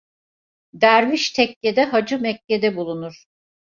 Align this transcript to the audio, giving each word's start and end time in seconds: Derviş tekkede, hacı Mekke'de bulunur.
Derviş 0.73 1.31
tekkede, 1.31 1.83
hacı 1.83 2.19
Mekke'de 2.19 2.75
bulunur. 2.75 3.25